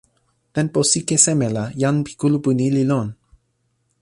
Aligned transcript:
tenpo 0.55 0.79
sike 0.91 1.15
seme 1.25 1.47
la 1.57 1.63
jan 1.81 1.97
pi 2.05 2.11
kulupu 2.19 2.49
ni 2.57 2.67
li 2.75 2.83
lon? 2.91 3.07